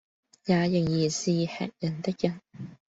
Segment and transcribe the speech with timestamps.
[0.45, 2.41] 也仍然是喫人的人。